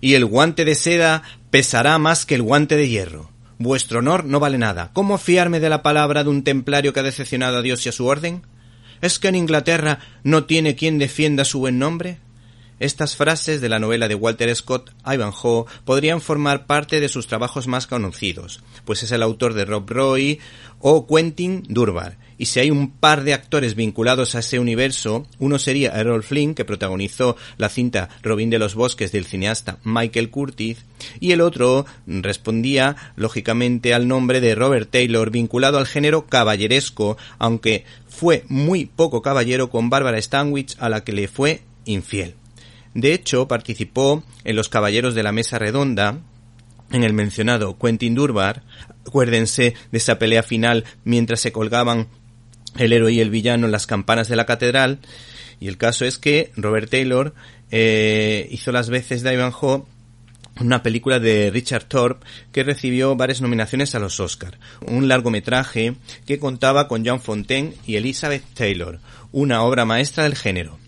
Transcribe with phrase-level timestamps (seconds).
[0.00, 3.30] y el guante de seda pesará más que el guante de hierro.
[3.58, 4.90] Vuestro honor no vale nada.
[4.92, 7.92] ¿Cómo fiarme de la palabra de un templario que ha decepcionado a Dios y a
[7.92, 8.42] su orden?
[9.02, 12.18] ¿Es que en Inglaterra no tiene quien defienda su buen nombre?
[12.80, 17.66] Estas frases de la novela de Walter Scott, Ivanhoe, podrían formar parte de sus trabajos
[17.66, 20.40] más conocidos, pues es el autor de Rob Roy
[20.78, 22.16] o Quentin Durbar.
[22.38, 26.54] Y si hay un par de actores vinculados a ese universo, uno sería Errol Flynn,
[26.54, 30.78] que protagonizó la cinta Robin de los Bosques del cineasta Michael Curtis,
[31.20, 37.84] y el otro respondía lógicamente al nombre de Robert Taylor, vinculado al género caballeresco, aunque
[38.08, 42.39] fue muy poco caballero con Barbara Stanwyck, a la que le fue infiel.
[42.94, 46.18] De hecho, participó en los Caballeros de la Mesa Redonda,
[46.90, 48.62] en el mencionado Quentin Durbar.
[49.06, 52.08] Acuérdense de esa pelea final mientras se colgaban
[52.78, 54.98] el héroe y el villano en las campanas de la catedral.
[55.60, 57.34] Y el caso es que Robert Taylor
[57.70, 59.84] eh, hizo las veces de Ivanhoe
[60.58, 64.58] una película de Richard Thorpe que recibió varias nominaciones a los Oscar.
[64.86, 65.94] Un largometraje
[66.26, 69.00] que contaba con John Fontaine y Elizabeth Taylor,
[69.32, 70.79] una obra maestra del género.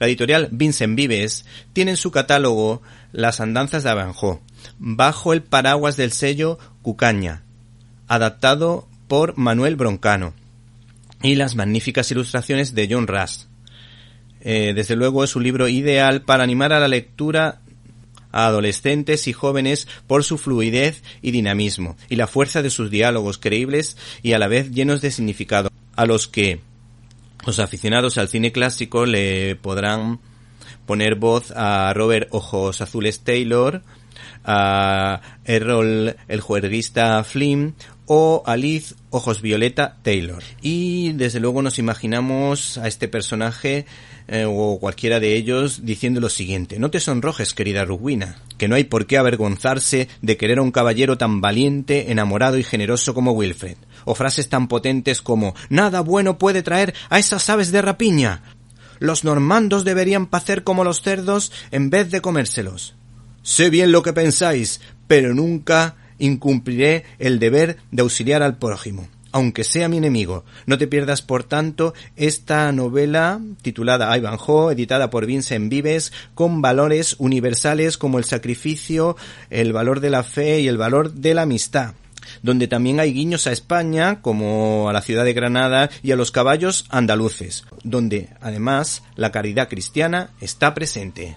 [0.00, 2.80] La editorial Vincent Vives tiene en su catálogo
[3.12, 4.40] Las andanzas de Avanjo,
[4.78, 7.44] bajo el paraguas del sello Cucaña,
[8.08, 10.32] adaptado por Manuel Broncano,
[11.22, 13.48] y las magníficas ilustraciones de John Russ.
[14.40, 17.60] Eh, desde luego es un libro ideal para animar a la lectura
[18.32, 23.36] a adolescentes y jóvenes por su fluidez y dinamismo, y la fuerza de sus diálogos
[23.36, 26.60] creíbles y a la vez llenos de significado, a los que
[27.46, 30.20] los aficionados al cine clásico le podrán
[30.86, 33.82] poner voz a Robert Ojos Azules Taylor,
[34.44, 37.74] a Errol el juerguista Flynn
[38.06, 40.42] o a Liz Ojos Violeta Taylor.
[40.62, 43.86] Y desde luego nos imaginamos a este personaje
[44.26, 48.74] eh, o cualquiera de ellos diciendo lo siguiente, no te sonrojes querida Rugwina, que no
[48.74, 53.32] hay por qué avergonzarse de querer a un caballero tan valiente, enamorado y generoso como
[53.32, 58.42] Wilfred, o frases tan potentes como nada bueno puede traer a esas aves de rapiña.
[58.98, 62.94] Los normandos deberían pacer como los cerdos en vez de comérselos.
[63.42, 69.64] Sé bien lo que pensáis, pero nunca incumpliré el deber de auxiliar al prójimo aunque
[69.64, 70.44] sea mi enemigo.
[70.66, 77.16] No te pierdas, por tanto, esta novela titulada Ivanhoe, editada por Vincent Vives, con valores
[77.18, 79.16] universales como el sacrificio,
[79.50, 81.94] el valor de la fe y el valor de la amistad
[82.42, 86.30] donde también hay guiños a España, como a la ciudad de Granada y a los
[86.30, 91.36] caballos andaluces, donde además la caridad cristiana está presente.